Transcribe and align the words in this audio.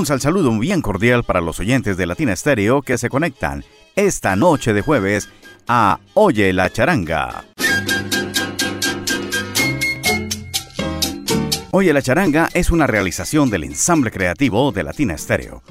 Un 0.00 0.06
sal 0.06 0.18
saludo 0.18 0.58
bien 0.58 0.80
cordial 0.80 1.24
para 1.24 1.42
los 1.42 1.60
oyentes 1.60 1.98
de 1.98 2.06
Latina 2.06 2.32
Estéreo 2.32 2.80
que 2.80 2.96
se 2.96 3.10
conectan 3.10 3.64
esta 3.94 4.34
noche 4.34 4.72
de 4.72 4.80
jueves 4.80 5.28
a 5.68 6.00
Oye 6.14 6.54
la 6.54 6.70
Charanga. 6.70 7.44
Oye 11.72 11.92
la 11.92 12.00
Charanga 12.00 12.48
es 12.54 12.70
una 12.70 12.86
realización 12.86 13.50
del 13.50 13.64
ensamble 13.64 14.10
creativo 14.10 14.72
de 14.72 14.84
Latina 14.84 15.12
Estéreo. 15.12 15.62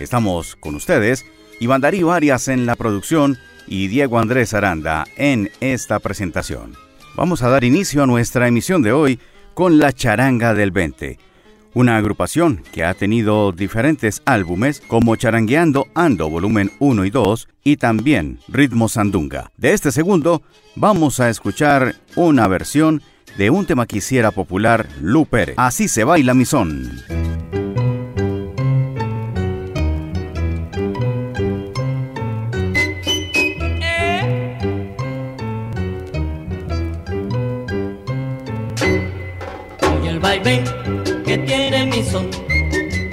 Estamos 0.00 0.56
con 0.56 0.74
ustedes, 0.74 1.24
Iván 1.60 1.80
Darío 1.80 2.10
Arias 2.10 2.48
en 2.48 2.66
la 2.66 2.74
producción 2.74 3.38
y 3.68 3.86
Diego 3.86 4.18
Andrés 4.18 4.54
Aranda 4.54 5.06
en 5.14 5.52
esta 5.60 6.00
presentación. 6.00 6.74
Vamos 7.14 7.44
a 7.44 7.48
dar 7.48 7.62
inicio 7.62 8.02
a 8.02 8.06
nuestra 8.08 8.48
emisión 8.48 8.82
de 8.82 8.90
hoy 8.90 9.20
con 9.54 9.78
la 9.78 9.92
Charanga 9.92 10.52
del 10.52 10.72
20 10.72 11.27
una 11.74 11.96
agrupación 11.96 12.62
que 12.72 12.84
ha 12.84 12.94
tenido 12.94 13.52
diferentes 13.52 14.22
álbumes 14.24 14.80
como 14.86 15.16
Charangueando 15.16 15.86
Ando 15.94 16.28
volumen 16.30 16.70
1 16.78 17.04
y 17.04 17.10
2 17.10 17.48
y 17.64 17.76
también 17.76 18.38
Ritmo 18.48 18.88
Sandunga. 18.88 19.50
De 19.56 19.72
este 19.72 19.92
segundo 19.92 20.42
vamos 20.76 21.20
a 21.20 21.28
escuchar 21.28 21.96
una 22.16 22.48
versión 22.48 23.02
de 23.36 23.50
un 23.50 23.66
tema 23.66 23.86
que 23.86 23.98
hiciera 23.98 24.30
popular 24.30 24.88
Lu. 25.00 25.26
Así 25.56 25.88
se 25.88 26.04
baila 26.04 26.34
mi 26.34 26.44
son. 26.44 27.04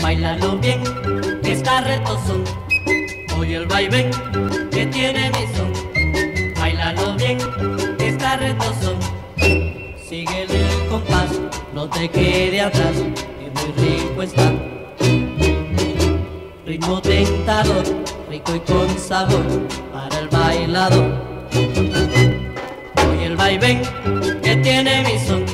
Bailalo 0.02 0.58
bien, 0.60 0.82
que 1.44 1.52
está 1.52 1.82
retozón. 1.82 2.44
Oye 3.38 3.56
el 3.58 3.66
vaivén 3.66 4.10
que 4.72 4.86
tiene 4.86 5.30
mi 5.32 5.46
son, 5.56 5.74
bailalo 6.60 7.16
bien, 7.16 7.38
que 7.98 8.08
está 8.10 8.38
retozón. 8.38 8.98
Síguele 10.08 10.62
el 10.62 10.88
compás, 10.88 11.32
no 11.74 11.90
te 11.90 12.08
quede 12.08 12.62
atrás, 12.62 12.96
que 13.40 13.48
muy 13.56 13.70
rico 13.84 14.22
está. 14.24 14.54
Ritmo 16.66 17.02
tentador, 17.02 17.84
rico 18.30 18.56
y 18.56 18.60
con 18.60 18.98
sabor, 18.98 19.46
para 19.92 20.20
el 20.20 20.28
bailador. 20.30 21.06
Oye 23.10 23.26
el 23.26 23.36
vaivén 23.36 23.82
que 24.42 24.56
tiene 24.58 25.04
mi 25.04 25.20
son, 25.20 25.46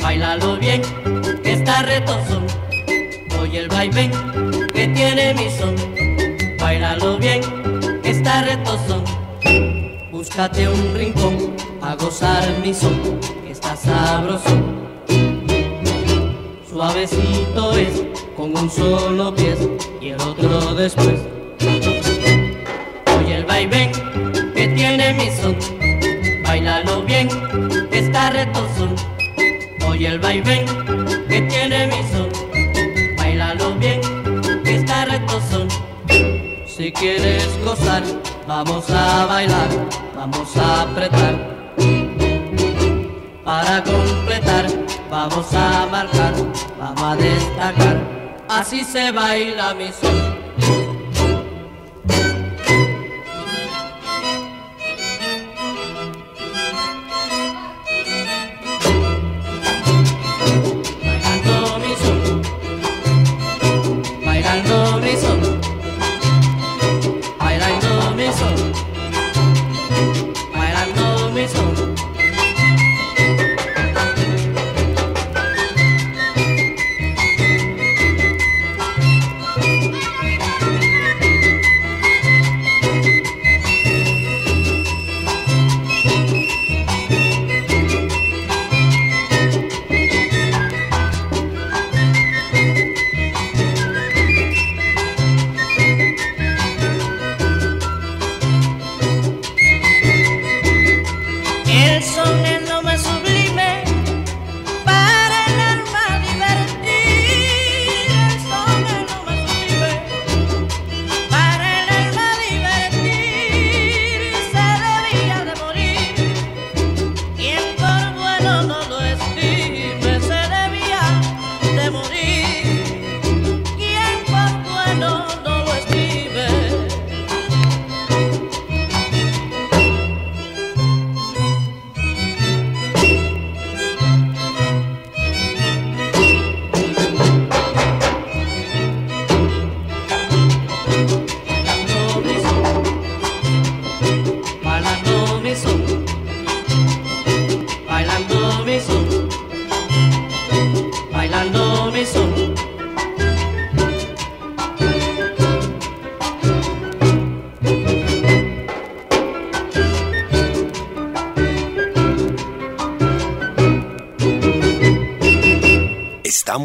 bailalo 0.00 0.56
bien, 0.56 0.82
que 1.76 1.82
está 1.82 1.82
retozón 1.82 2.46
y 3.52 3.56
el 3.56 3.68
vaivén 3.68 4.10
que 4.72 4.88
tiene 4.88 5.34
mi 5.34 5.50
son. 5.50 5.74
Bailalo 6.58 7.18
bien, 7.18 7.42
está 8.02 8.42
retozón. 8.42 9.04
Búscate 10.10 10.68
un 10.68 10.94
rincón 10.94 11.54
a 11.82 11.94
gozar 11.96 12.44
mi 12.62 12.72
son, 12.72 13.20
que 13.44 13.52
está 13.52 13.76
sabroso. 13.76 14.56
Suavecito 16.68 17.72
es, 17.76 18.04
con 18.36 18.56
un 18.56 18.70
solo 18.70 19.34
pie 19.34 19.54
y 20.00 20.10
el 20.10 20.20
otro 20.22 20.74
después. 20.74 21.20
Oye 23.18 23.36
el 23.36 23.44
vaivén 23.44 23.92
que 24.54 24.68
tiene 24.68 25.12
mi 25.14 25.30
son. 25.30 25.56
Bailalo 26.42 27.02
bien, 27.02 27.28
está 27.92 28.30
retozón. 28.30 29.15
Oye 29.96 30.08
el 30.08 30.18
vaivén 30.18 30.66
que 31.26 31.40
tiene 31.40 31.86
mi 31.86 32.02
son 32.12 32.28
bien, 33.80 33.98
que 34.62 34.76
está 34.76 35.06
retozón. 35.06 35.68
Si 36.66 36.92
quieres 36.92 37.48
gozar, 37.64 38.02
vamos 38.46 38.90
a 38.90 39.24
bailar, 39.24 39.68
vamos 40.14 40.54
a 40.54 40.82
apretar. 40.82 41.34
Para 43.42 43.82
completar, 43.84 44.66
vamos 45.10 45.54
a 45.54 45.86
marcar, 45.90 46.34
vamos 46.78 47.02
a 47.02 47.16
destacar. 47.16 47.96
Así 48.50 48.84
se 48.84 49.10
baila 49.12 49.72
mi 49.72 49.90
son. 49.98 50.35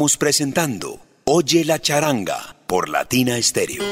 Estamos 0.02 0.16
presentando 0.16 0.98
Oye 1.26 1.64
la 1.64 1.78
charanga 1.78 2.56
por 2.66 2.88
Latina 2.88 3.40
Stereo. 3.40 3.84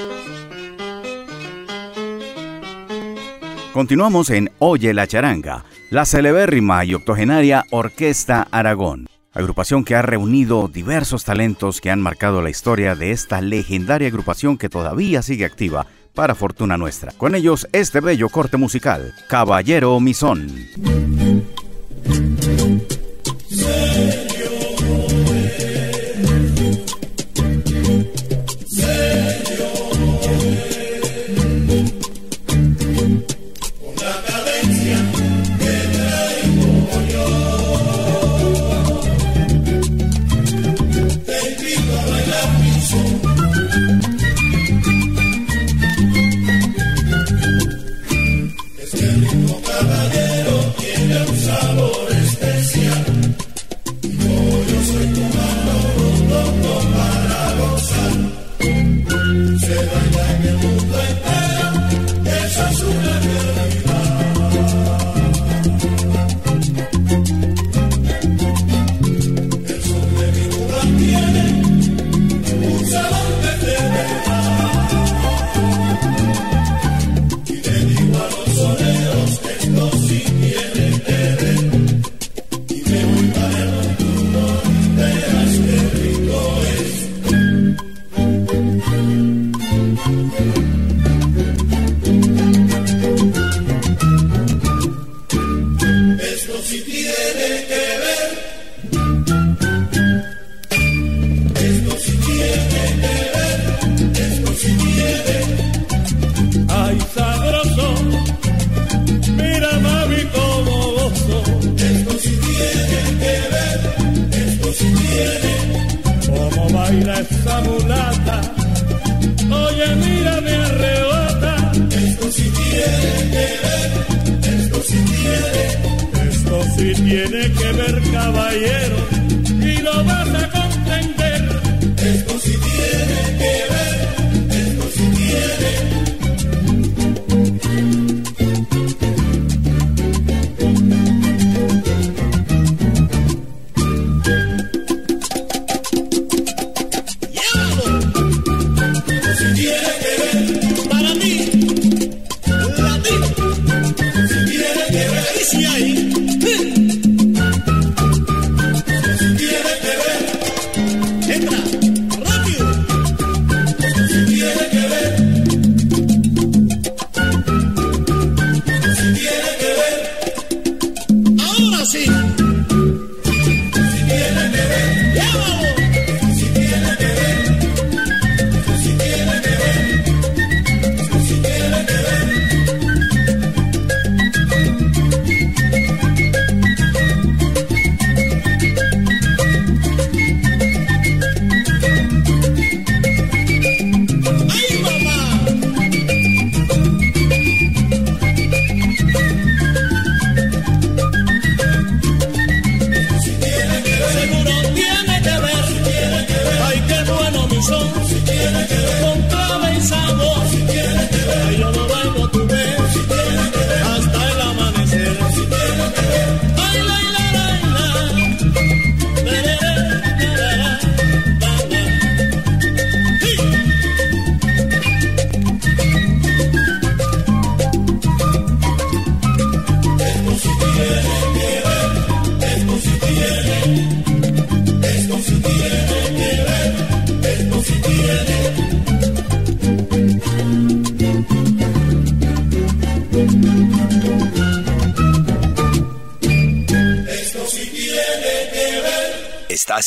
Continuamos 3.73 4.31
en 4.31 4.51
Oye 4.59 4.93
la 4.93 5.07
charanga, 5.07 5.65
la 5.89 6.05
celebérrima 6.05 6.85
y 6.85 6.95
octogenaria 6.95 7.65
Orquesta 7.71 8.49
Aragón. 8.51 9.07
agrupación 9.33 9.85
que 9.85 9.95
ha 9.95 10.03
reunido 10.03 10.67
diversos 10.67 11.23
talentos 11.23 11.81
que 11.81 11.93
han 11.93 12.01
marcado 12.01 12.43
la 12.43 12.51
historia 12.51 12.97
de 12.97 13.13
esta 13.13 13.41
legendaria 13.41 14.09
agrupación 14.09 14.59
que 14.59 14.69
todavía 14.69 15.23
sigue 15.23 15.45
activa 15.45 15.87
para 16.13 16.35
fortuna 16.35 16.77
nuestra. 16.77 17.13
Con 17.13 17.37
ellos 17.37 17.69
este 17.71 18.01
bello 18.01 18.31
corte 18.31 18.57
musical, 18.57 19.15
Caballero 19.29 20.01
Misón. 20.01 20.49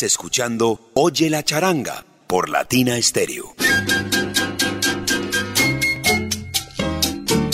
Escuchando 0.04 0.92
Oye 0.94 1.30
la 1.30 1.42
charanga 1.42 2.04
por 2.28 2.50
Latina 2.50 3.02
Stereo. 3.02 3.56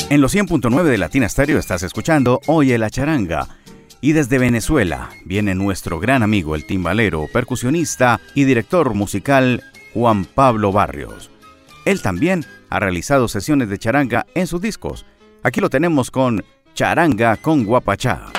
En 0.10 0.20
los 0.20 0.34
100.9 0.34 0.84
de 0.84 0.98
Latina 0.98 1.30
Stereo 1.30 1.60
estás 1.60 1.84
escuchando 1.84 2.42
Oye 2.48 2.80
la 2.80 2.90
charanga. 2.90 3.48
Y 4.02 4.14
desde 4.14 4.40
Venezuela 4.40 5.12
viene 5.24 5.54
nuestro 5.54 6.00
gran 6.00 6.24
amigo, 6.24 6.56
el 6.56 6.66
timbalero, 6.66 7.28
percusionista 7.32 8.20
y 8.34 8.46
director 8.46 8.96
musical 8.96 9.64
Juan 9.94 10.26
Pablo 10.26 10.72
Barrios. 10.72 11.30
Él 11.86 12.02
también 12.02 12.44
ha 12.72 12.80
realizado 12.80 13.28
sesiones 13.28 13.70
de 13.70 13.78
charanga 13.78 14.26
en 14.34 14.48
sus 14.48 14.62
discos. 14.62 15.06
Aquí 15.44 15.62
lo 15.62 15.70
tenemos 15.70 16.10
con 16.10 16.44
Charanga 16.74 17.38
con 17.38 17.66
Guapachá. 17.66 18.39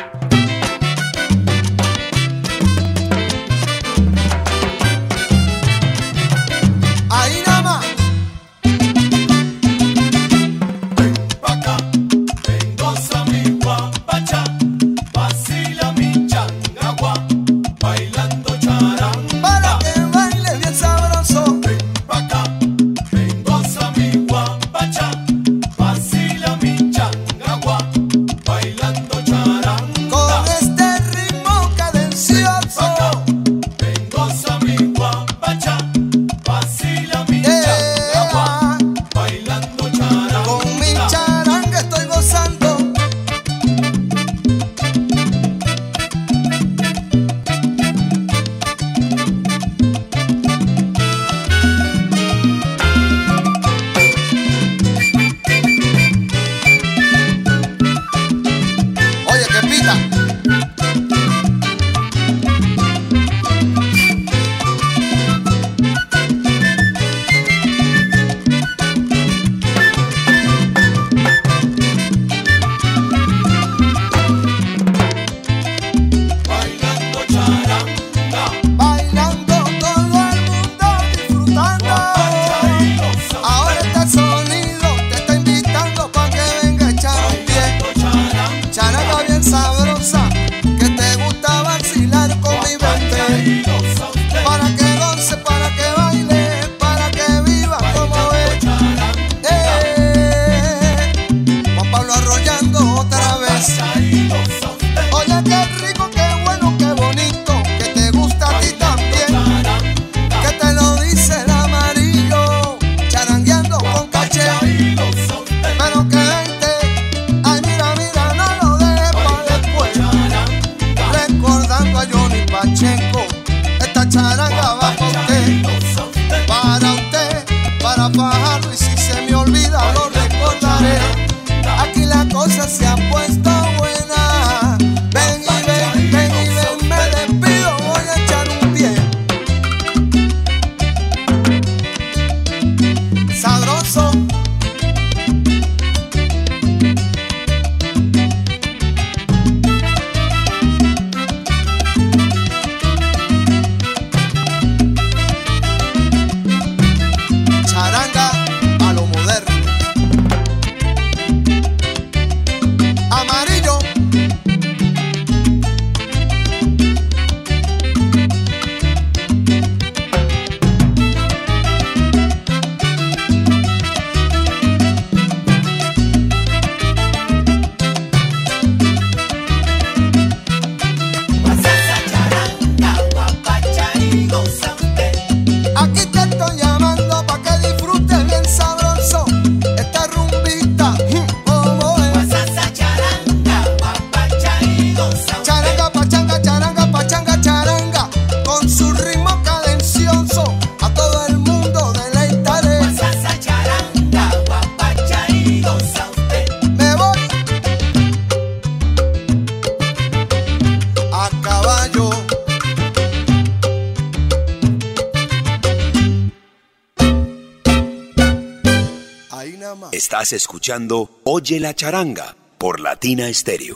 Oye 221.24 221.58
la 221.58 221.74
charanga 221.74 222.36
por 222.56 222.78
Latina 222.78 223.28
Estéreo. 223.28 223.74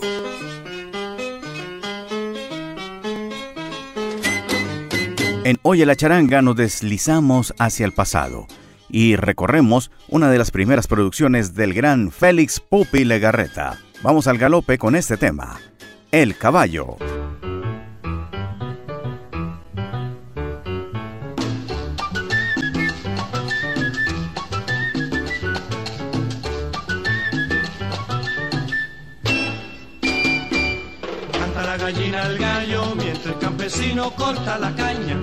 En 5.43 5.59
Oye 5.63 5.87
la 5.87 5.97
charanga 5.97 6.41
nos 6.41 6.55
deslizamos 6.55 7.53
hacia 7.59 7.85
el 7.85 7.91
pasado 7.91 8.47
y 8.89 9.17
recorremos 9.17 9.91
una 10.09 10.31
de 10.31 10.39
las 10.39 10.53
primeras 10.53 10.87
producciones 10.87 11.57
del 11.57 11.75
gran 11.75 12.13
Félix 12.13 12.61
Pupi 12.61 13.05
Legarreta. 13.05 13.81
Vamos 14.05 14.29
al 14.29 14.39
galope 14.39 14.79
con 14.79 14.95
este 14.95 15.17
tema, 15.17 15.59
El 16.13 16.39
caballo. 16.39 16.97
Gallina 31.95 32.23
al 32.25 32.39
gallo 32.39 32.95
mientras 32.97 33.27
el 33.27 33.39
campesino 33.39 34.11
corta 34.17 34.59
la 34.59 34.75
caña. 34.75 35.21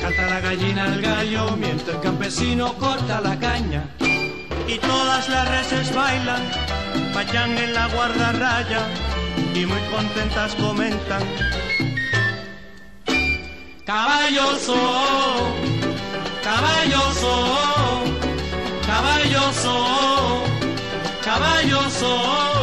Canta 0.00 0.26
la 0.26 0.40
gallina 0.40 0.84
al 0.84 1.00
gallo 1.00 1.56
mientras 1.56 1.96
el 1.96 2.02
campesino 2.02 2.74
corta 2.74 3.20
la 3.20 3.38
caña. 3.38 3.84
Y 4.68 4.78
todas 4.78 5.28
las 5.28 5.48
reses 5.48 5.94
bailan, 5.94 6.42
vayan 7.14 7.56
en 7.56 7.72
la 7.72 7.88
guardarraya 7.88 8.82
y 9.54 9.64
muy 9.64 9.80
contentas 9.90 10.54
comentan. 10.54 11.22
Caballoso, 13.86 14.76
caballoso, 16.44 18.04
caballoso, 18.86 20.42
caballoso. 21.24 22.59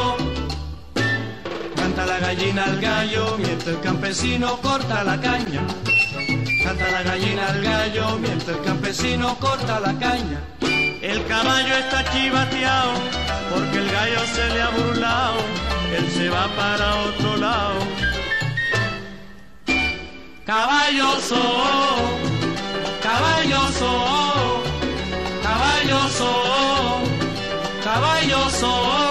La 2.07 2.19
gallina 2.19 2.63
al 2.63 2.79
gallo 2.79 3.35
mientras 3.37 3.75
el 3.75 3.81
campesino 3.81 4.57
corta 4.61 5.03
la 5.03 5.19
caña. 5.19 5.61
Canta 6.63 6.89
la 6.89 7.03
gallina 7.03 7.47
al 7.49 7.61
gallo 7.61 8.17
mientras 8.19 8.57
el 8.57 8.63
campesino 8.63 9.37
corta 9.39 9.79
la 9.81 9.93
caña. 9.99 10.39
El 11.01 11.25
caballo 11.27 11.75
está 11.75 12.09
chivateado 12.11 12.93
porque 13.53 13.77
el 13.77 13.91
gallo 13.91 14.19
se 14.33 14.49
le 14.53 14.61
ha 14.61 14.69
burlado. 14.69 15.35
Él 15.97 16.09
se 16.11 16.29
va 16.29 16.47
para 16.55 16.95
otro 16.95 17.37
lado. 17.37 17.79
Caballoso, 20.45 21.41
caballoso, 23.03 23.91
caballoso, 25.43 26.29
caballoso. 27.83 29.06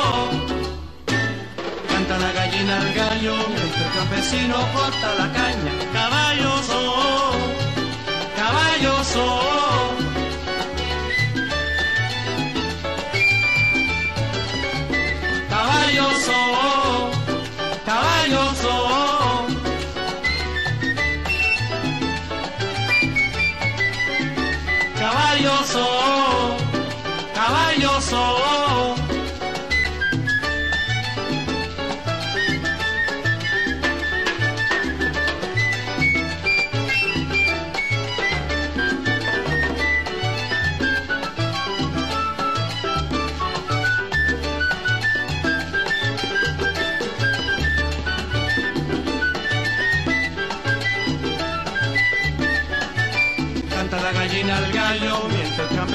La 2.21 2.33
gallina 2.33 2.81
al 2.81 2.95
gallo 2.95 3.35
mientras 3.49 3.83
el 3.83 3.93
campesino 3.99 4.57
corta 4.73 5.15
la 5.19 5.33
caña. 5.33 5.73
Caballoso, 5.93 7.33
caballoso. 8.37 9.41
Caballoso, 9.47 9.86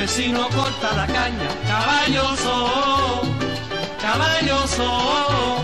campesino 0.01 0.50
corta 0.50 0.93
la 0.96 1.05
caña. 1.05 1.48
Caballoso, 1.67 3.22
caballoso. 4.01 5.63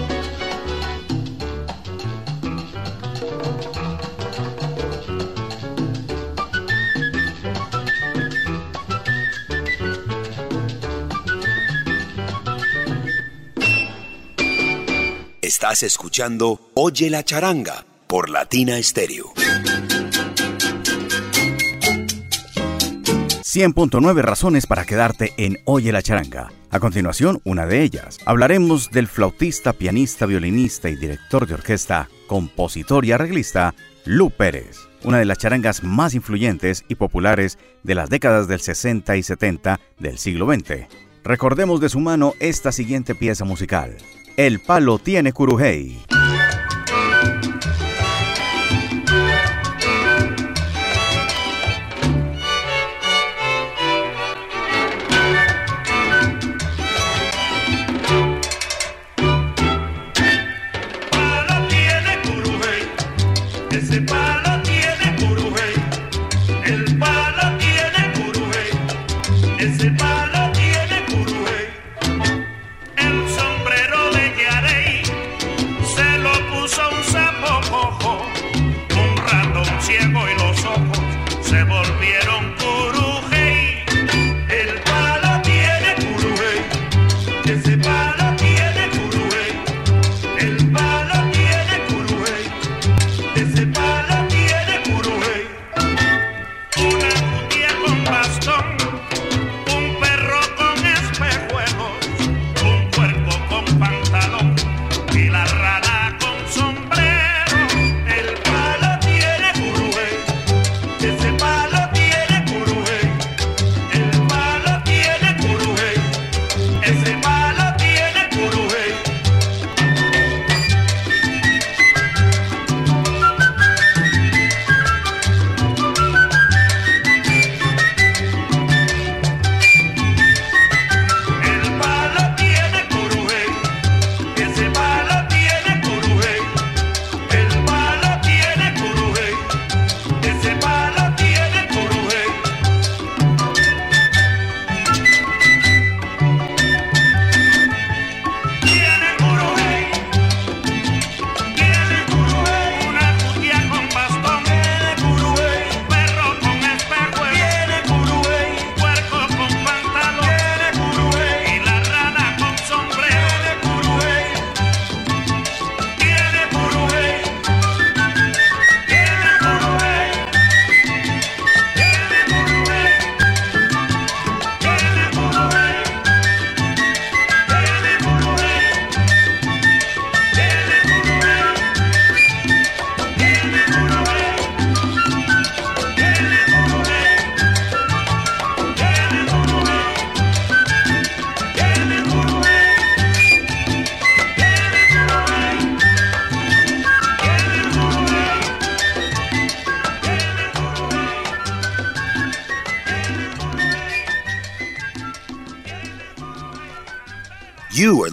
Estás 15.41 15.81
escuchando 15.81 16.59
Oye 16.75 17.09
la 17.09 17.23
charanga 17.23 17.85
por 18.05 18.29
Latina 18.29 18.77
Estéreo. 18.77 19.33
100.9 23.47 24.21
razones 24.23 24.67
para 24.67 24.83
quedarte 24.83 25.33
en 25.37 25.57
Oye 25.63 25.93
la 25.93 26.01
charanga. 26.01 26.51
A 26.69 26.81
continuación, 26.81 27.39
una 27.45 27.65
de 27.65 27.81
ellas. 27.81 28.19
Hablaremos 28.25 28.91
del 28.91 29.07
flautista, 29.07 29.71
pianista, 29.71 30.25
violinista 30.25 30.89
y 30.89 30.97
director 30.97 31.47
de 31.47 31.53
orquesta, 31.53 32.09
compositor 32.27 33.05
y 33.05 33.13
arreglista, 33.13 33.73
Lu 34.03 34.31
Pérez, 34.31 34.79
una 35.05 35.19
de 35.19 35.23
las 35.23 35.37
charangas 35.37 35.81
más 35.81 36.13
influyentes 36.13 36.83
y 36.89 36.95
populares 36.95 37.57
de 37.83 37.95
las 37.95 38.09
décadas 38.09 38.49
del 38.49 38.59
60 38.59 39.15
y 39.15 39.23
70 39.23 39.79
del 39.97 40.17
siglo 40.17 40.45
XX. 40.45 40.85
Recordemos 41.23 41.79
de 41.79 41.87
su 41.87 42.01
mano 42.01 42.33
esta 42.41 42.73
siguiente 42.73 43.15
pieza 43.15 43.45
musical. 43.45 43.95
El 44.35 44.59
palo 44.59 44.99
tiene 44.99 45.31
curujey. 45.31 45.97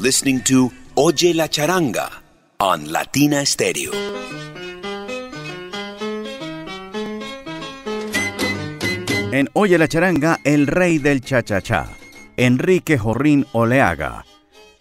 Listening 0.04 0.42
to 0.42 0.70
Oye 0.96 1.32
la 1.32 1.48
Charanga 1.48 2.10
on 2.58 2.92
Latina 2.92 3.42
Stereo. 3.46 3.90
En 9.32 9.48
Oye 9.54 9.78
la 9.78 9.88
Charanga, 9.88 10.40
el 10.44 10.66
rey 10.66 10.98
del 10.98 11.22
cha-cha-cha, 11.22 11.88
Enrique 12.36 12.98
Jorrín 12.98 13.46
Oleaga, 13.52 14.26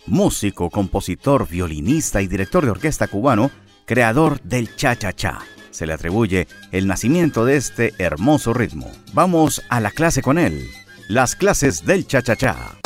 músico, 0.07 0.69
compositor, 0.69 1.47
violinista 1.47 2.21
y 2.21 2.27
director 2.27 2.65
de 2.65 2.71
orquesta 2.71 3.07
cubano, 3.07 3.49
creador 3.85 4.41
del 4.41 4.75
cha-cha-cha. 4.75 5.39
Se 5.71 5.87
le 5.87 5.93
atribuye 5.93 6.49
el 6.73 6.85
nacimiento 6.85 7.45
de 7.45 7.55
este 7.55 7.93
hermoso 7.97 8.53
ritmo. 8.53 8.91
Vamos 9.13 9.61
a 9.69 9.79
la 9.79 9.91
clase 9.91 10.21
con 10.21 10.37
él. 10.37 10.69
Las 11.07 11.37
clases 11.37 11.85
del 11.85 12.07
cha-cha-cha. 12.07 12.82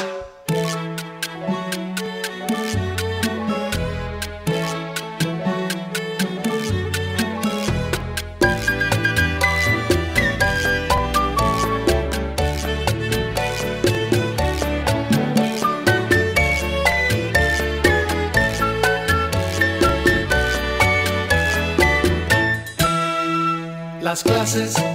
Las 24.18 24.24
clases 24.24 24.87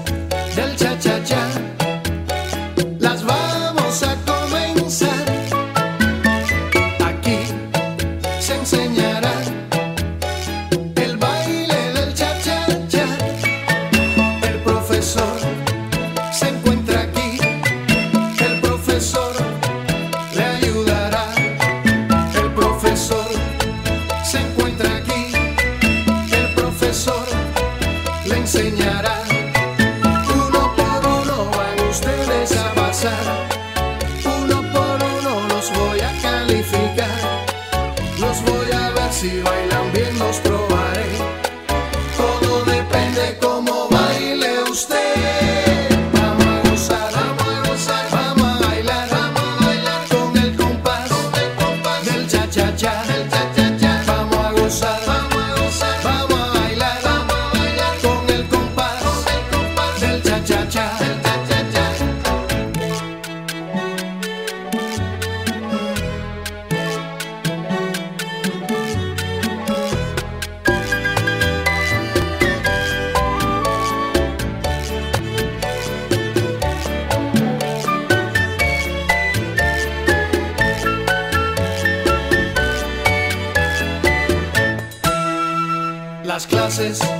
las 86.79 87.12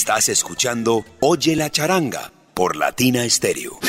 Estás 0.00 0.28
escuchando 0.28 1.04
Oye 1.18 1.56
la 1.56 1.70
Charanga 1.70 2.30
por 2.54 2.76
Latina 2.76 3.28
Stereo. 3.28 3.80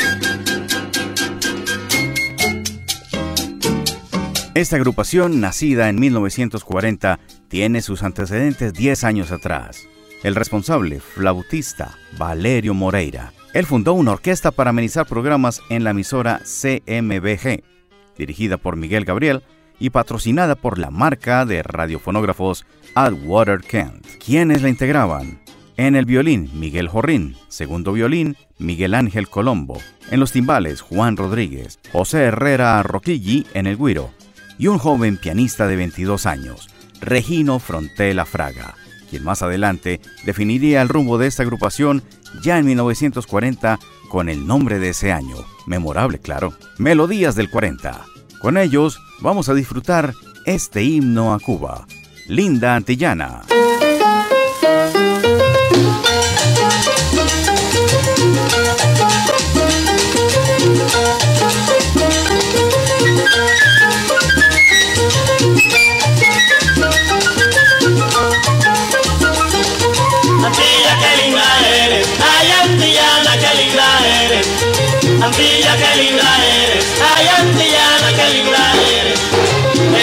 Esta 4.56 4.76
agrupación, 4.78 5.40
nacida 5.40 5.88
en 5.88 6.00
1940, 6.00 7.20
tiene 7.48 7.84
sus 7.84 8.02
antecedentes 8.02 8.74
10 8.74 9.04
años 9.04 9.32
atrás. 9.32 9.88
El 10.24 10.34
responsable, 10.34 11.00
flautista, 11.00 11.96
Valerio 12.18 12.74
Moreira. 12.74 13.32
Él 13.54 13.68
fundó 13.68 13.94
una 13.94 14.14
orquesta 14.14 14.50
para 14.50 14.72
amenizar 14.72 15.06
programas 15.06 15.62
en 15.70 15.84
la 15.84 15.92
emisora 15.92 16.42
CMBG, 16.44 17.62
dirigida 18.18 18.58
por 18.58 18.78
Miguel 18.78 19.06
Gabriel 19.06 19.44
y 19.78 19.92
patrocinada 19.92 20.56
por 20.56 20.80
la 20.80 20.90
marca 20.90 21.46
de 21.46 21.62
radiofonógrafos 21.62 22.66
Adwater 22.96 23.60
Kent. 23.60 24.08
¿Quiénes 24.18 24.64
la 24.64 24.70
integraban? 24.70 25.40
En 25.80 25.96
el 25.96 26.04
violín, 26.04 26.50
Miguel 26.56 26.90
Jorrín. 26.90 27.38
Segundo 27.48 27.94
violín, 27.94 28.36
Miguel 28.58 28.94
Ángel 28.94 29.30
Colombo. 29.30 29.78
En 30.12 30.20
los 30.20 30.34
timbales, 30.34 30.82
Juan 30.82 31.16
Rodríguez. 31.16 31.80
José 31.94 32.24
Herrera 32.24 32.84
Roquilli 32.84 33.48
en 33.54 33.66
el 33.66 33.78
guiro. 33.78 34.10
Y 34.58 34.68
un 34.68 34.78
joven 34.78 35.16
pianista 35.16 35.68
de 35.68 35.78
22 35.78 36.26
años, 36.26 36.68
Regino 37.00 37.60
Frontela 37.60 38.26
Fraga, 38.26 38.76
quien 39.10 39.24
más 39.24 39.42
adelante 39.42 40.02
definiría 40.26 40.82
el 40.82 40.90
rumbo 40.90 41.18
de 41.18 41.28
esta 41.28 41.44
agrupación 41.44 42.04
ya 42.44 42.60
en 42.60 42.66
1940 42.66 43.80
con 44.10 44.28
el 44.28 44.46
nombre 44.46 44.80
de 44.80 44.90
ese 44.90 45.14
año, 45.14 45.38
memorable 45.66 46.20
claro, 46.20 46.56
Melodías 46.78 47.36
del 47.36 47.50
40. 47.50 48.04
Con 48.42 48.58
ellos 48.58 49.00
vamos 49.22 49.48
a 49.48 49.54
disfrutar 49.54 50.14
este 50.46 50.84
himno 50.84 51.34
a 51.34 51.40
Cuba, 51.40 51.88
Linda 52.28 52.76
Antillana. 52.76 53.44
Antilla, 75.30 75.78
qué 75.78 76.02
linda 76.02 76.32
eres, 76.64 76.86
ay 77.16 77.28
Antillana, 77.38 78.10
qué 78.18 78.34
linda 78.34 78.74
eres. 78.98 79.20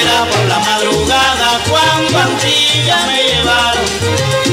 Era 0.01 0.25
por 0.31 0.45
la 0.45 0.59
madrugada 0.61 1.61
cuando 1.69 2.17
Antilla 2.17 2.99
me 3.09 3.25
llevaron 3.25 3.85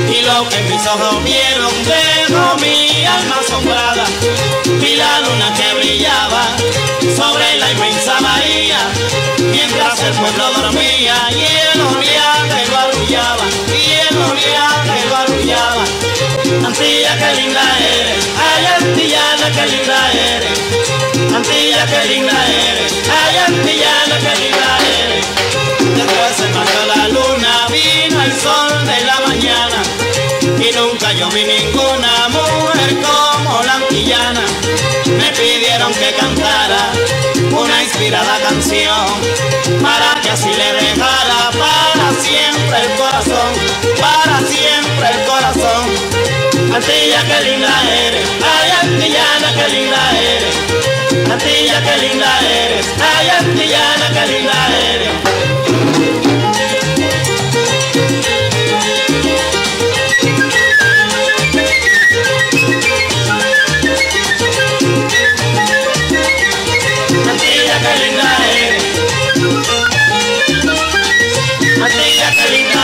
y 0.10 0.22
lo 0.24 0.50
que 0.50 0.62
mis 0.64 0.84
ojos 0.88 1.24
vieron 1.24 1.72
dejó 1.86 2.58
mi 2.60 3.06
alma 3.06 3.36
asombrada. 3.40 4.06
Vi 4.82 4.96
la 4.96 5.20
luna 5.20 5.54
que 5.54 5.76
brillaba 5.76 6.44
sobre 7.16 7.60
la 7.60 7.72
inmensa 7.72 8.20
bahía 8.20 8.80
mientras 9.42 10.02
el 10.02 10.14
pueblo 10.14 10.54
dormía 10.54 11.16
y 11.30 11.73
Antillana, 19.44 19.52
qué 19.52 19.76
linda 19.76 20.12
eres. 20.12 21.36
Antilla, 21.36 21.86
qué 21.86 22.08
linda 22.08 22.46
eres, 22.48 22.94
ay 23.12 23.38
Antillana, 23.48 24.18
qué 24.20 24.42
linda 24.42 24.78
eres. 25.02 25.26
Después 25.98 26.36
se 26.38 26.48
marchó 26.50 26.86
la 26.96 27.08
luna, 27.10 27.68
vino 27.70 28.24
el 28.24 28.32
sol 28.40 28.86
de 28.86 29.04
la 29.06 29.20
mañana 29.28 29.84
y 30.42 30.72
nunca 30.76 31.12
yo 31.14 31.30
vi 31.30 31.44
ninguna 31.44 32.30
mujer 32.30 32.96
como 33.02 33.64
la 33.64 33.74
antillana. 33.76 34.46
Me 35.08 35.30
pidieron 35.32 35.94
que 35.94 36.14
cantara 36.14 36.92
una 37.52 37.84
inspirada 37.84 38.40
canción 38.40 39.08
para 39.82 40.22
que 40.22 40.30
así 40.30 40.50
le 40.54 40.74
dejara 40.74 41.52
para 41.52 42.22
siempre 42.22 42.82
el 42.82 42.96
corazón, 42.96 43.54
para 44.00 44.40
siempre 44.48 45.10
el 45.10 45.26
corazón. 45.26 45.63
Antilla, 46.76 47.22
qué 47.28 47.44
linda 47.44 47.70
eres, 48.08 48.28
ay 48.42 48.72
Antillana, 48.82 49.50
qué 49.54 49.68
linda 49.76 50.02
eres. 50.20 50.56
Antilla, 51.32 51.78
qué 51.84 51.96
linda 52.08 52.40
eres, 52.42 52.88
ay 53.00 53.30
Antillana, 53.30 54.08
qué 54.14 54.24
linda 54.34 54.58
eres. 54.92 55.14
Antilla, 67.30 67.76
qué 67.82 67.94
linda 68.06 68.28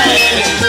eres. 0.05 0.68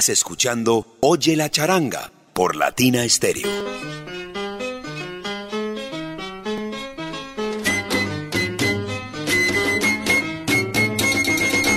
Estás 0.00 0.16
escuchando 0.16 0.86
Oye 1.00 1.36
la 1.36 1.50
charanga 1.50 2.10
por 2.32 2.56
Latina 2.56 3.06
Stereo. 3.06 3.50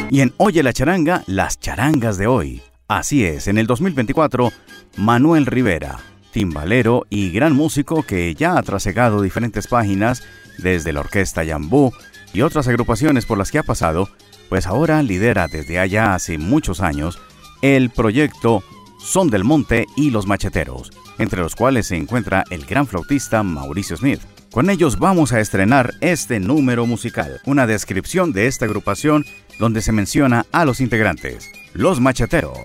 Y 0.10 0.22
en 0.22 0.34
Oye 0.38 0.64
la 0.64 0.72
charanga, 0.72 1.26
las 1.28 1.60
charangas 1.60 2.18
de 2.18 2.28
hoy. 2.28 2.62
Así 2.88 3.26
es, 3.26 3.50
en 3.50 3.58
el 3.58 3.68
2024, 3.68 4.54
Manuel 4.96 5.46
Rivera, 5.46 6.00
timbalero 6.32 7.06
y 7.10 7.30
gran 7.32 7.54
músico 7.54 8.04
que 8.04 8.34
ya 8.36 8.58
ha 8.58 8.64
trasegado 8.64 9.22
diferentes 9.22 9.68
páginas 9.68 10.24
desde 10.60 10.94
la 10.94 11.02
orquesta 11.02 11.44
Yambú 11.44 11.92
y 12.32 12.40
otras 12.40 12.70
agrupaciones 12.70 13.26
por 13.26 13.38
las 13.38 13.52
que 13.52 13.60
ha 13.60 13.64
pasado, 13.64 14.08
pues 14.48 14.66
ahora 14.66 15.04
lidera 15.04 15.50
desde 15.50 15.78
allá 15.78 16.16
hace 16.16 16.38
muchos 16.38 16.80
años 16.80 17.20
el 17.64 17.90
proyecto 17.90 18.62
Son 19.00 19.30
del 19.30 19.46
Monte 19.46 19.88
y 19.96 20.12
Los 20.12 20.28
Macheteros, 20.28 20.92
entre 21.18 21.40
los 21.40 21.56
cuales 21.56 21.88
se 21.88 21.96
encuentra 21.96 22.44
el 22.50 22.66
gran 22.66 22.86
flautista 22.86 23.42
Mauricio 23.42 23.96
Smith. 23.96 24.20
Con 24.52 24.70
ellos 24.70 25.00
vamos 25.00 25.32
a 25.32 25.40
estrenar 25.40 25.94
este 26.02 26.42
número 26.42 26.86
musical, 26.86 27.40
una 27.46 27.66
descripción 27.66 28.34
de 28.34 28.48
esta 28.48 28.66
agrupación 28.66 29.26
donde 29.60 29.82
se 29.82 29.94
menciona 29.94 30.46
a 30.52 30.66
los 30.66 30.82
integrantes, 30.82 31.50
Los 31.74 32.02
Macheteros. 32.02 32.60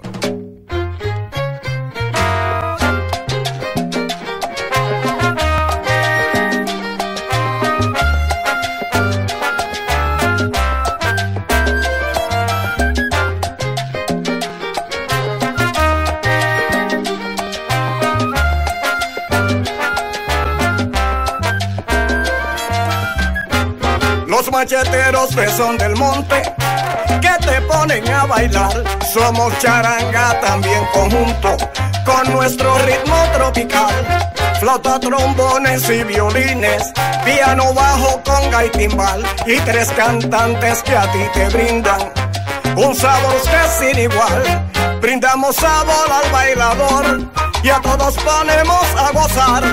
Macheteros 24.59 25.37
de 25.37 25.49
son 25.51 25.79
del 25.79 25.95
monte 25.95 26.43
que 27.23 27.47
te 27.47 27.61
ponen 27.63 28.09
a 28.09 28.27
bailar. 28.27 28.73
Somos 29.15 29.57
charanga 29.61 30.41
también 30.41 30.85
conjunto 30.93 31.57
con 32.05 32.33
nuestro 32.33 32.77
ritmo 32.79 33.17
tropical. 33.35 33.95
Flota, 34.59 34.99
trombones 34.99 35.89
y 35.89 36.03
violines, 36.03 36.93
piano 37.25 37.73
bajo, 37.73 38.21
conga 38.25 38.65
y 38.65 38.71
timbal. 38.71 39.25
Y 39.47 39.61
tres 39.61 39.93
cantantes 39.93 40.83
que 40.83 40.97
a 40.97 41.13
ti 41.13 41.25
te 41.35 41.49
brindan 41.51 42.13
un 42.75 42.97
sabor 42.97 43.37
que 43.43 43.63
sin 43.79 43.99
igual. 44.11 44.43
Brindamos 45.01 45.55
sabor 45.55 46.07
al 46.11 46.33
bailador 46.33 47.48
y 47.63 47.69
a 47.69 47.81
todos 47.81 48.17
ponemos 48.17 48.87
a 48.97 49.13
gozar. 49.13 49.65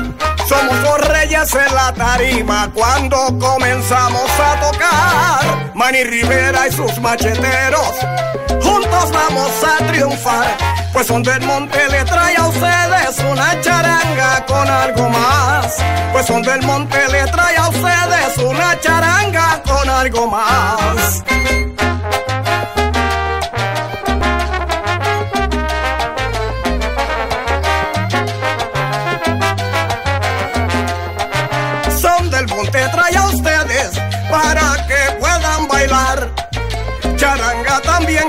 Somos 0.47 0.77
los 0.81 1.07
reyes 1.07 1.53
en 1.55 1.75
la 1.75 1.93
tarima 1.93 2.69
cuando 2.73 3.17
comenzamos 3.39 4.29
a 4.39 4.59
tocar. 4.59 5.71
Manny 5.73 6.03
Rivera 6.03 6.67
y 6.67 6.71
sus 6.71 6.99
macheteros, 6.99 7.95
juntos 8.61 9.11
vamos 9.11 9.51
a 9.63 9.83
triunfar. 9.85 10.57
Pues 10.93 11.07
son 11.07 11.23
del 11.23 11.41
monte 11.41 11.89
le 11.89 12.05
trae 12.05 12.37
a 12.37 12.47
ustedes 12.47 13.19
una 13.29 13.59
charanga 13.61 14.45
con 14.45 14.69
algo 14.69 15.09
más. 15.09 15.77
Pues 16.13 16.25
son 16.25 16.41
del 16.41 16.61
monte 16.61 16.97
le 17.09 17.25
trae 17.25 17.57
a 17.57 17.67
ustedes 17.67 18.37
una 18.37 18.79
charanga 18.79 19.61
con 19.63 19.89
algo 19.89 20.27
más. 20.27 21.23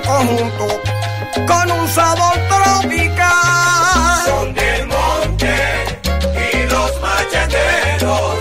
Conjunto 0.02 0.68
con 1.46 1.70
un 1.72 1.88
sabor 1.88 2.34
tropical. 2.48 4.24
Son 4.26 4.54
del 4.54 4.86
monte 4.86 5.54
y 6.52 6.66
los 6.70 7.00
macheteros 7.00 8.36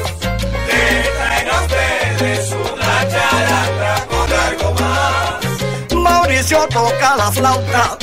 le 0.68 1.04
traen 1.16 1.50
a 1.50 1.62
ustedes 1.62 2.52
una 2.52 3.08
charanga 3.10 3.96
con 4.10 4.30
algo 4.48 4.68
más. 4.82 5.94
Mauricio 5.94 6.68
toca 6.68 7.16
la 7.16 7.32
flauta, 7.32 7.98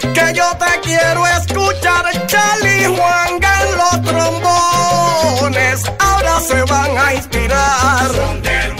que 0.00 0.32
yo 0.34 0.56
te 0.58 0.80
quiero 0.82 1.26
escuchar. 1.26 2.26
Charlie 2.26 2.86
Juanga 2.86 3.62
en 3.62 3.76
los 3.78 4.02
trombones, 4.02 5.82
ahora 5.98 6.40
se 6.40 6.62
van 6.62 6.98
a 6.98 7.14
inspirar. 7.14 8.06
Son 8.14 8.42
del 8.42 8.77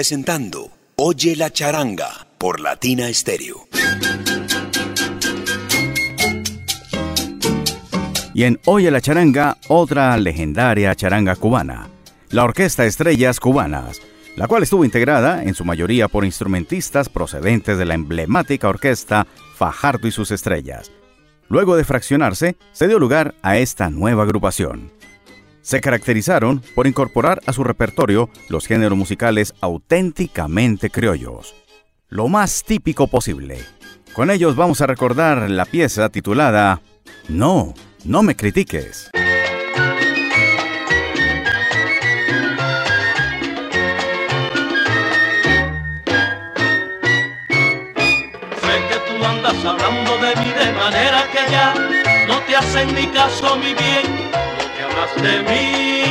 presentando 0.00 0.70
Oye 0.96 1.36
la 1.36 1.50
charanga 1.50 2.26
por 2.38 2.58
Latina 2.58 3.10
Estéreo. 3.10 3.68
Y 8.32 8.44
en 8.44 8.58
Oye 8.64 8.90
la 8.90 9.02
charanga, 9.02 9.58
otra 9.68 10.16
legendaria 10.16 10.94
charanga 10.94 11.36
cubana, 11.36 11.90
la 12.30 12.44
Orquesta 12.44 12.86
Estrellas 12.86 13.40
Cubanas, 13.40 14.00
la 14.36 14.48
cual 14.48 14.62
estuvo 14.62 14.86
integrada 14.86 15.42
en 15.42 15.52
su 15.52 15.66
mayoría 15.66 16.08
por 16.08 16.24
instrumentistas 16.24 17.10
procedentes 17.10 17.76
de 17.76 17.84
la 17.84 17.92
emblemática 17.92 18.70
orquesta 18.70 19.26
Fajardo 19.54 20.08
y 20.08 20.12
sus 20.12 20.30
Estrellas. 20.30 20.90
Luego 21.50 21.76
de 21.76 21.84
fraccionarse, 21.84 22.56
se 22.72 22.88
dio 22.88 22.98
lugar 22.98 23.34
a 23.42 23.58
esta 23.58 23.90
nueva 23.90 24.22
agrupación. 24.22 24.92
Se 25.62 25.80
caracterizaron 25.80 26.62
por 26.74 26.86
incorporar 26.86 27.40
a 27.46 27.52
su 27.52 27.64
repertorio 27.64 28.30
los 28.48 28.66
géneros 28.66 28.96
musicales 28.96 29.54
auténticamente 29.60 30.90
criollos, 30.90 31.54
lo 32.08 32.28
más 32.28 32.64
típico 32.64 33.06
posible. 33.06 33.58
Con 34.12 34.30
ellos 34.30 34.56
vamos 34.56 34.80
a 34.80 34.86
recordar 34.86 35.50
la 35.50 35.64
pieza 35.64 36.08
titulada 36.08 36.80
No, 37.28 37.74
no 38.04 38.22
me 38.22 38.36
critiques. 38.36 39.10
Hablando 49.62 50.16
de 50.18 50.36
mí 50.36 50.52
de 50.52 50.72
manera 50.72 51.24
que 51.30 51.50
ya 51.50 51.74
no 52.26 52.38
te 52.40 52.56
hacen 52.56 52.94
ni 52.94 53.06
caso 53.08 53.58
bien, 53.58 54.30
hablas 55.00 55.22
de 55.22 55.42
mí. 55.42 56.02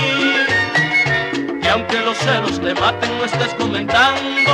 Y 1.62 1.68
aunque 1.68 2.00
los 2.02 2.18
celos 2.18 2.60
te 2.60 2.74
maten, 2.74 3.18
no 3.18 3.26
estés 3.26 3.54
comentando. 3.56 4.52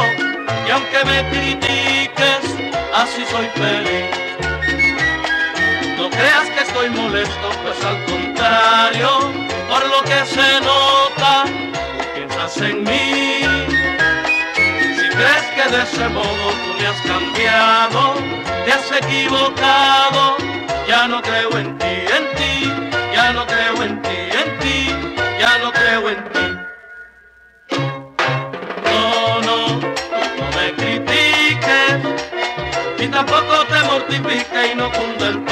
Y 0.67 0.71
aunque 0.71 1.05
me 1.05 1.29
critiques, 1.29 2.43
así 2.93 3.23
soy 3.29 3.47
feliz. 3.55 4.05
No 5.97 6.09
creas 6.09 6.49
que 6.49 6.61
estoy 6.63 6.89
molesto, 6.89 7.49
pues 7.63 7.85
al 7.85 8.03
contrario, 8.05 9.09
por 9.69 9.87
lo 9.87 10.01
que 10.03 10.25
se 10.25 10.61
nota, 10.61 11.45
piensas 12.13 12.57
en 12.57 12.83
mí. 12.83 13.39
Si 14.55 15.09
crees 15.09 15.45
que 15.55 15.65
de 15.75 15.83
ese 15.83 16.09
modo 16.09 16.51
tú 16.51 16.73
me 16.79 16.87
has 16.87 17.01
cambiado, 17.01 18.15
te 18.65 18.73
has 18.73 18.91
equivocado, 18.91 20.37
ya 20.87 21.07
no 21.07 21.21
creo 21.21 21.57
en 21.57 21.77
ti, 21.77 21.85
en 21.85 22.35
ti, 22.35 22.71
ya 23.13 23.31
no 23.33 23.45
creo 23.47 23.83
en 23.83 24.01
ti, 24.01 24.04
No, 26.05 26.11
no, 29.41 29.57
no 29.79 30.45
me 30.55 30.71
critiques, 30.75 31.99
ni 32.99 33.07
tampoco 33.07 33.65
te 33.65 33.83
mortifiques 33.87 34.71
y 34.71 34.75
no 34.75 34.91
cunda 34.91 35.29
el 35.29 35.44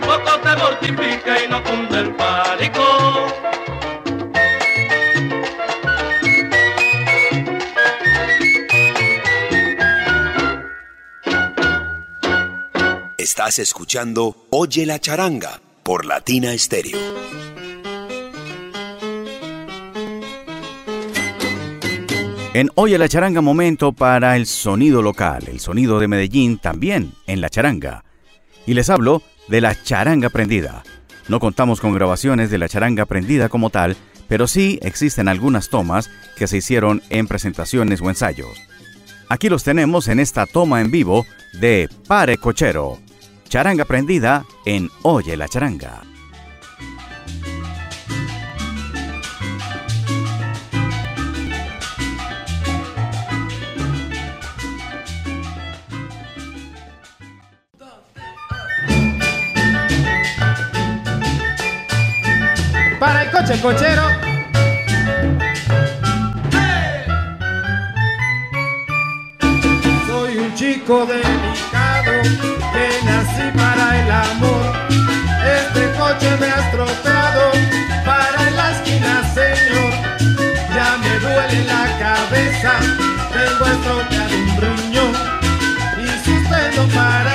tampoco 0.00 0.30
te 0.80 0.88
y 0.88 1.48
no 1.48 1.62
cunde 1.62 2.00
el 2.00 2.14
pánico. 2.14 2.82
Estás 13.16 13.58
escuchando 13.60 14.46
Oye 14.50 14.84
la 14.84 14.98
charanga 14.98 15.60
por 15.82 16.04
Latina 16.04 16.56
Stereo. 16.58 16.98
En 22.52 22.70
Oye 22.76 22.98
la 22.98 23.08
charanga 23.08 23.40
momento 23.40 23.92
para 23.92 24.36
el 24.36 24.46
sonido 24.46 25.02
local, 25.02 25.44
el 25.48 25.60
sonido 25.60 25.98
de 25.98 26.08
Medellín 26.08 26.58
también 26.58 27.12
en 27.26 27.40
la 27.40 27.50
charanga. 27.50 28.04
Y 28.66 28.74
les 28.74 28.90
hablo 28.90 29.22
de 29.48 29.60
la 29.60 29.80
charanga 29.82 30.30
prendida. 30.30 30.82
No 31.28 31.40
contamos 31.40 31.80
con 31.80 31.94
grabaciones 31.94 32.50
de 32.50 32.58
la 32.58 32.68
charanga 32.68 33.06
prendida 33.06 33.48
como 33.48 33.70
tal, 33.70 33.96
pero 34.28 34.46
sí 34.46 34.78
existen 34.82 35.28
algunas 35.28 35.68
tomas 35.68 36.10
que 36.36 36.46
se 36.46 36.58
hicieron 36.58 37.02
en 37.10 37.26
presentaciones 37.26 38.00
o 38.00 38.08
ensayos. 38.08 38.60
Aquí 39.28 39.48
los 39.48 39.64
tenemos 39.64 40.08
en 40.08 40.20
esta 40.20 40.46
toma 40.46 40.80
en 40.80 40.90
vivo 40.90 41.26
de 41.52 41.88
Pare 42.06 42.36
Cochero, 42.38 42.98
charanga 43.48 43.84
prendida 43.84 44.44
en 44.66 44.90
Oye 45.02 45.36
la 45.36 45.48
charanga. 45.48 46.13
Para 63.04 63.22
el 63.24 63.30
coche 63.30 63.60
cochero. 63.60 64.02
Soy 70.06 70.38
un 70.38 70.54
chico 70.54 71.04
delicado 71.04 72.12
que 72.72 72.86
nací 73.04 73.46
para 73.58 74.00
el 74.00 74.10
amor. 74.10 74.72
Este 75.58 75.82
coche 75.98 76.34
me 76.40 76.46
ha 76.46 76.60
estropeado 76.64 77.52
para 78.06 78.50
la 78.52 78.70
esquina, 78.70 79.22
señor. 79.34 79.92
Ya 80.74 80.96
me 80.96 81.18
duele 81.18 81.64
la 81.66 81.84
cabeza, 81.98 82.72
tengo 83.34 83.66
estropeado 83.66 84.34
un 84.34 84.48
riñón. 84.62 85.12
Y 85.98 86.76
no 86.76 86.88
para 86.88 87.33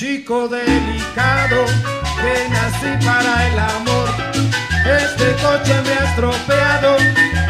chico 0.00 0.48
delicado 0.48 1.66
que 2.22 2.48
nací 2.48 3.04
para 3.04 3.48
el 3.48 3.58
amor. 3.58 4.08
Este 4.98 5.26
coche 5.42 5.74
me 5.84 5.92
ha 5.92 6.04
estropeado 6.08 6.96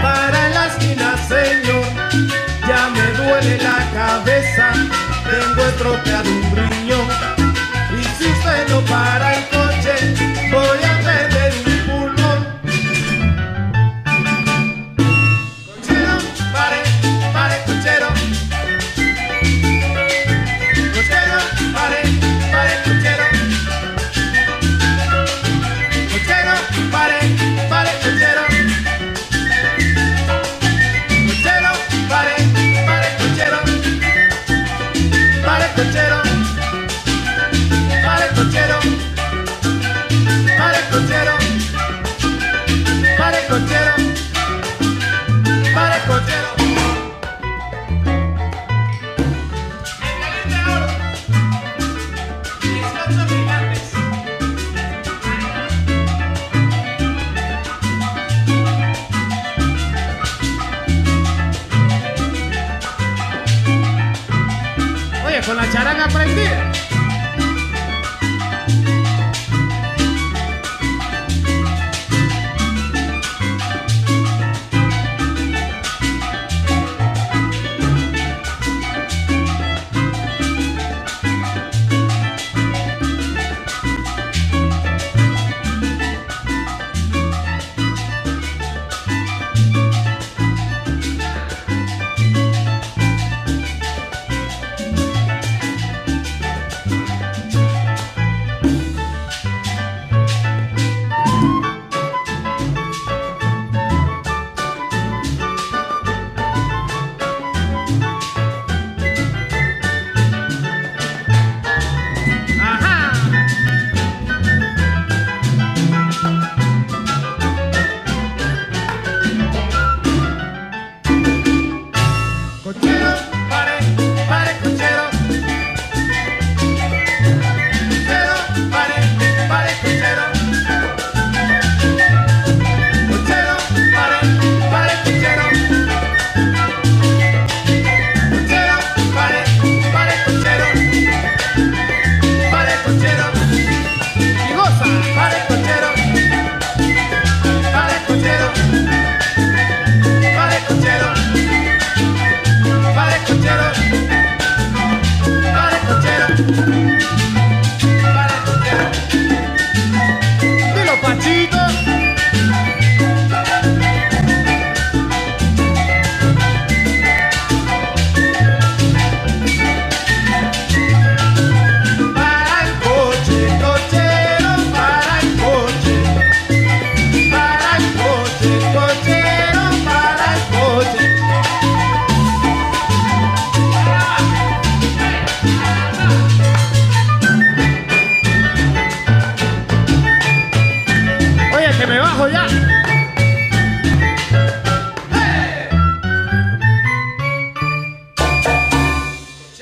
para 0.02 0.48
la 0.48 0.66
esquina, 0.66 1.14
señor. 1.28 1.84
Ya 2.66 2.88
me 2.88 3.06
duele 3.18 3.56
la 3.58 3.78
cabeza, 3.94 4.72
tengo 5.30 5.62
estropeado 5.62 6.28
un 6.28 6.56
riñón. 6.56 6.69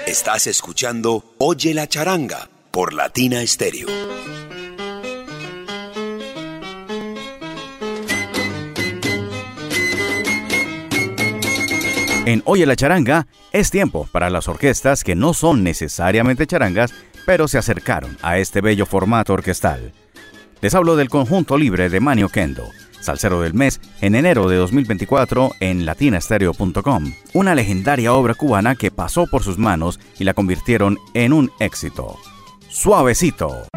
Estás 0.09 0.47
escuchando 0.47 1.23
Oye 1.37 1.75
la 1.75 1.87
charanga 1.87 2.49
por 2.71 2.95
Latina 2.95 3.47
Stereo. 3.47 3.89
En 12.25 12.43
Oye 12.47 12.65
la 12.65 12.75
charanga 12.75 13.27
es 13.53 13.71
tiempo 13.71 14.09
para 14.11 14.31
las 14.31 14.49
orquestas 14.49 15.05
que 15.05 15.15
no 15.15 15.35
son 15.35 15.63
necesariamente 15.63 16.47
charangas, 16.47 16.95
pero 17.27 17.47
se 17.47 17.59
acercaron 17.59 18.17
a 18.23 18.39
este 18.39 18.63
bello 18.63 18.87
formato 18.87 19.35
orquestal. 19.35 19.93
Les 20.63 20.75
hablo 20.75 20.97
del 20.97 21.11
conjunto 21.11 21.59
libre 21.59 21.91
de 21.91 22.01
Manio 22.01 22.31
Kendo, 22.31 22.67
salsero 23.01 23.41
del 23.41 23.55
mes 23.55 23.81
en 24.01 24.15
enero 24.15 24.49
de 24.49 24.57
2024 24.57 25.53
en 25.61 25.87
latinastereo.com, 25.87 27.13
una 27.35 27.55
legendaria 27.55 28.13
obra 28.13 28.35
cubana 28.35 28.75
que 28.75 28.91
pasó 28.91 29.27
por 29.27 29.43
sus 29.43 29.59
manos 29.59 30.01
y 30.19 30.25
la 30.25 30.35
convirtieron 30.35 30.99
en 31.15 31.33
un 31.33 31.51
éxito. 31.61 32.17
Suavecito. 32.69 33.69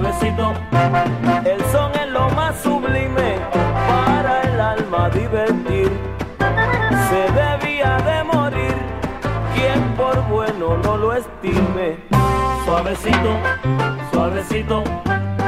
Suavecito. 0.00 0.52
El 1.44 1.64
son 1.72 1.92
es 1.94 2.08
lo 2.08 2.28
más 2.30 2.60
sublime 2.62 3.38
para 3.88 4.42
el 4.42 4.60
alma 4.60 5.10
divertir. 5.10 5.90
Se 7.08 7.32
debía 7.32 7.98
de 7.98 8.24
morir 8.24 8.74
quien 9.54 9.94
por 9.96 10.20
bueno 10.28 10.78
no 10.78 10.96
lo 10.96 11.14
estime. 11.14 11.98
Suavecito, 12.64 13.36
suavecito, 14.12 14.84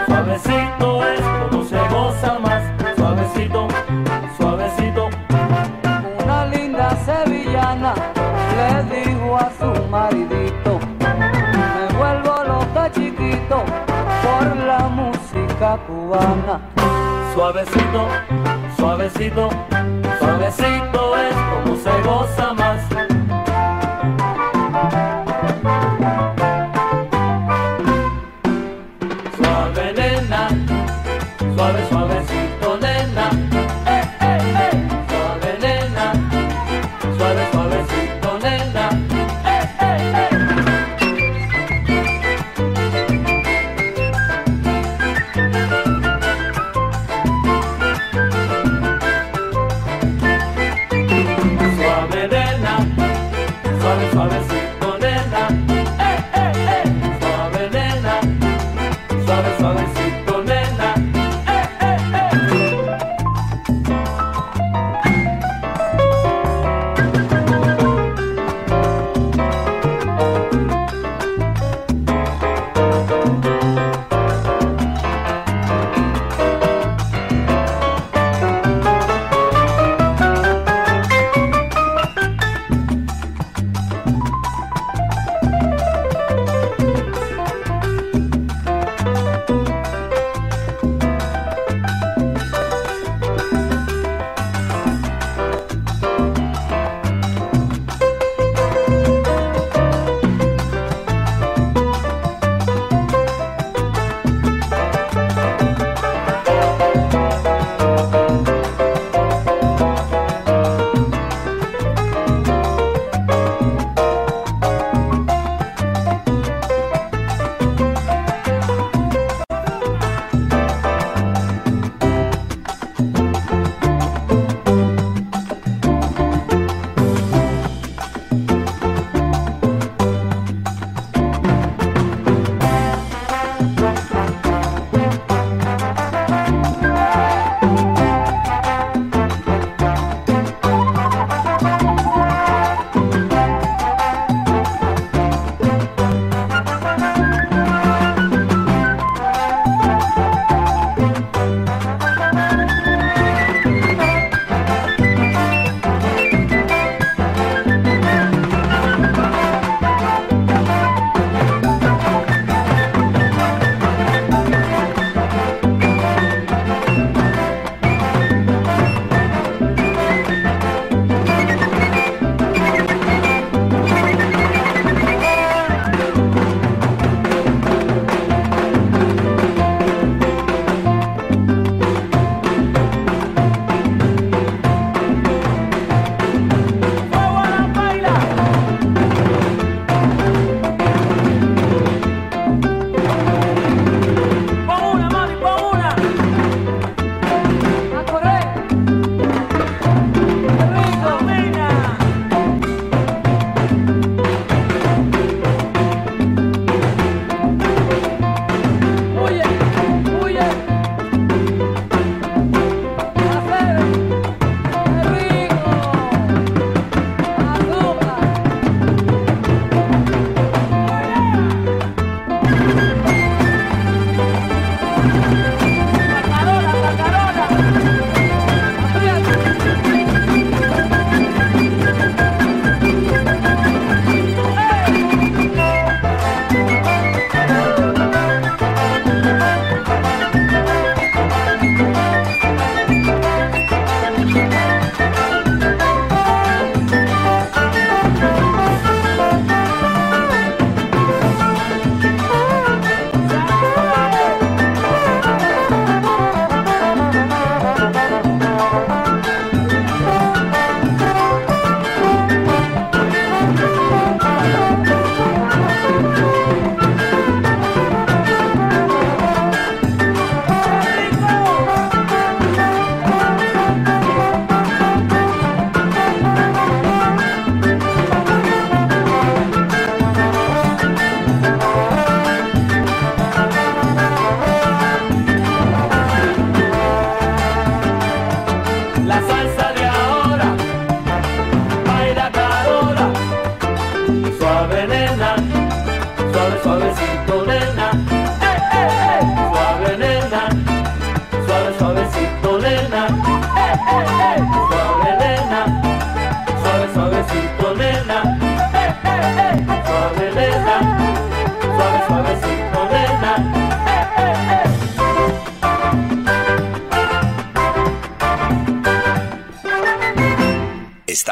suavecito 0.06 1.08
es 1.08 1.20
como 1.20 1.64
se 1.64 1.78
goza 1.88 2.38
más, 2.40 2.61
Suavecito, 17.34 18.06
suavecito, 18.76 19.48
suavecito 20.18 21.16
es 21.16 21.34
como 21.34 21.76
se 21.76 22.02
goza 22.02 22.51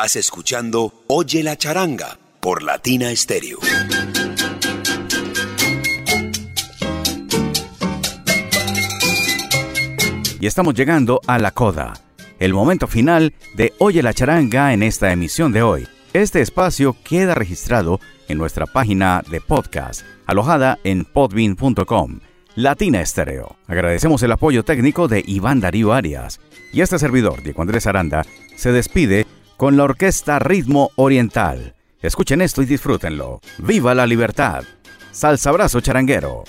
Estás 0.01 0.17
escuchando 0.17 0.95
Oye 1.09 1.43
la 1.43 1.59
charanga 1.59 2.19
por 2.41 2.63
Latina 2.63 3.15
Stereo. 3.15 3.59
Y 10.41 10.47
estamos 10.47 10.73
llegando 10.73 11.21
a 11.27 11.39
la 11.39 11.51
coda, 11.51 11.93
el 12.39 12.55
momento 12.55 12.87
final 12.87 13.35
de 13.57 13.75
Oye 13.79 14.03
la 14.03 14.15
charanga 14.15 14.73
en 14.73 14.83
esta 14.83 15.13
emisión 15.13 15.53
de 15.53 15.63
hoy. 15.63 15.87
Este 16.15 16.41
espacio 16.41 16.97
queda 17.05 17.35
registrado 17.35 18.01
en 18.29 18.39
nuestra 18.39 18.65
página 18.65 19.23
de 19.31 19.43
podcast, 19.43 20.07
alojada 20.25 20.79
en 20.83 21.05
podbean.com, 21.05 22.21
Latina 22.55 23.03
Estéreo. 23.03 23.59
Agradecemos 23.67 24.23
el 24.23 24.33
apoyo 24.33 24.65
técnico 24.65 25.09
de 25.09 25.23
Iván 25.27 25.61
Darío 25.61 25.93
Arias. 25.93 26.41
Y 26.73 26.81
este 26.81 26.99
servidor, 26.99 27.43
Diego 27.43 27.61
Andrés 27.61 27.87
Aranda, 27.87 28.25
se 28.57 28.73
despide 28.73 29.27
con 29.61 29.77
la 29.77 29.85
orquesta 29.85 30.39
Ritmo 30.39 30.91
Oriental. 30.97 31.75
Escuchen 32.01 32.41
esto 32.41 32.63
y 32.63 32.65
disfrútenlo. 32.65 33.43
¡Viva 33.59 33.95
la 33.95 34.07
libertad! 34.07 34.65
Salsa 35.11 35.51
abrazo 35.51 35.83
charanguero. 35.83 36.45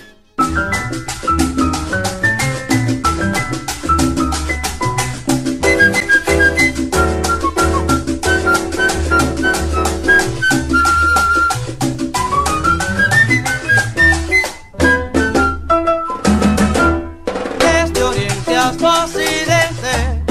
Desde 17.58 18.02
oriente 18.02 18.56
hasta 18.56 19.04
occidente, 19.04 20.24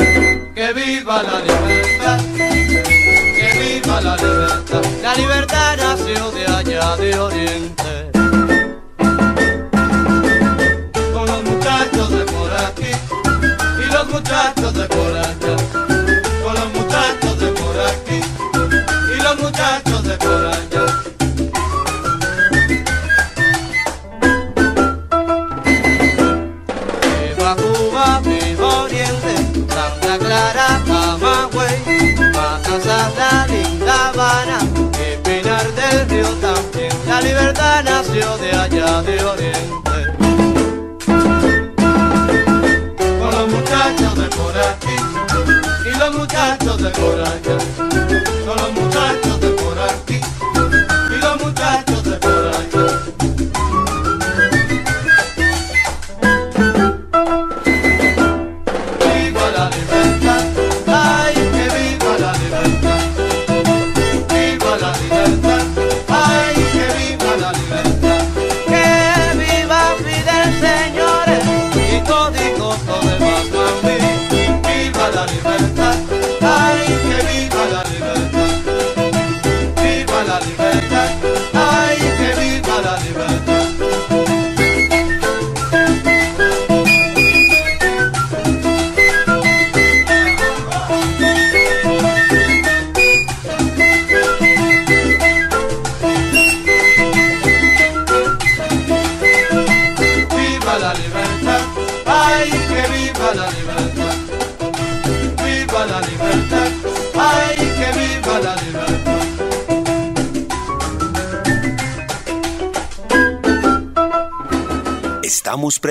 que 0.56 0.74
viva 0.74 1.22
la 1.22 1.40
libertad, 1.42 1.61
la 5.12 5.18
libertad 5.18 5.78
nació 5.78 6.32
de 6.32 6.46
allá 6.46 6.96
de 6.96 7.20
oriente. 7.20 8.12
Con 11.14 11.26
los 11.26 11.44
muchachos 11.44 12.10
de 12.12 12.24
por 12.32 12.52
aquí 12.68 12.92
y 13.84 13.94
los 13.94 14.08
muchachos 14.08 14.74
de 14.74 14.86
por 14.88 15.18
allá, 15.18 15.56
con 16.44 16.54
los 16.54 16.74
muchachos 16.74 17.40
de 17.40 17.48
por 17.48 17.76
aquí 17.92 18.22
y 19.14 19.22
los 19.22 19.40
muchachos 19.42 20.04
de 20.04 20.18
por 20.18 20.46
allá. 20.46 20.86
Viva 27.04 27.56
Cuba, 27.56 28.22
viva 28.24 28.84
Oriente, 28.84 29.36
Santa 29.74 30.18
Clara, 30.20 30.82
Camagüey, 30.88 32.16
Matanzas, 32.34 33.12
la 33.18 33.48
linda 33.48 34.10
Habana, 34.10 34.60
La 37.08 37.20
libertad 37.20 37.84
nació 37.84 38.38
de 38.38 38.52
allá 38.52 39.02
de 39.02 39.24
Oriente. 39.24 39.92
Con 43.20 43.32
los 43.32 43.48
muchachos 43.50 44.16
de 44.16 44.28
por 44.30 44.56
aquí 44.56 44.96
y 45.84 45.98
los 45.98 46.16
muchachos 46.16 46.78
de 46.84 46.90
por 46.92 47.20
allá. 47.20 47.58
Con 48.46 48.56
los 48.56 48.72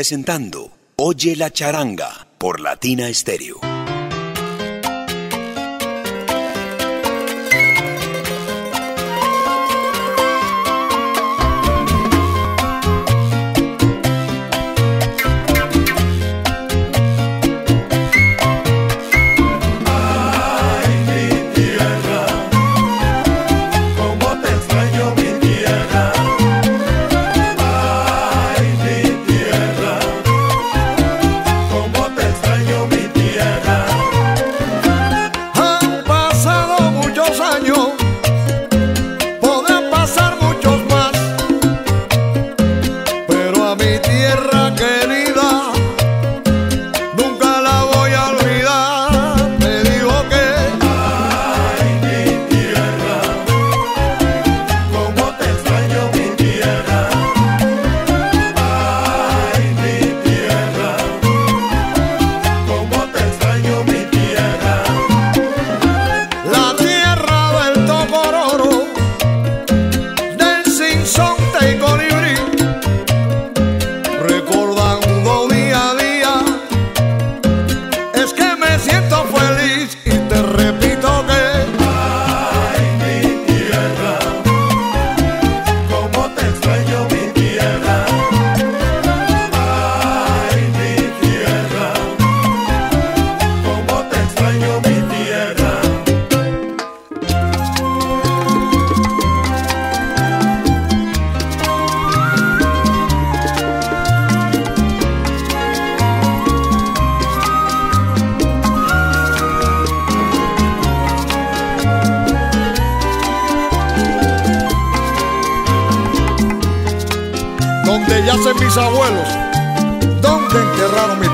presentando 0.01 0.71
Oye 0.97 1.37
la 1.37 1.51
charanga 1.51 2.27
por 2.39 2.59
Latina 2.59 3.13
Stereo. 3.13 3.60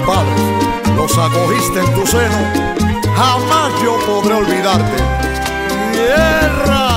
Padres, 0.07 0.41
los 0.95 1.19
acogiste 1.19 1.81
en 1.81 1.95
tu 1.95 2.07
seno, 2.07 2.39
jamás 3.17 3.73
yo 3.83 3.99
podré 4.07 4.35
olvidarte. 4.35 4.97
tierra. 5.93 6.96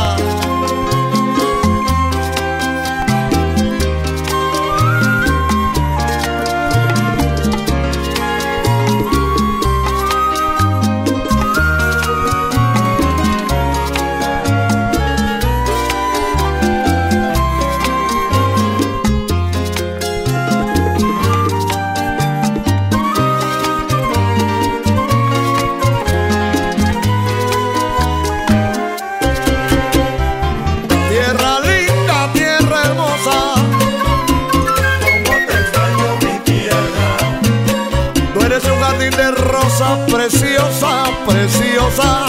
Preciosa, 40.07 41.03
preciosa. 41.25 42.28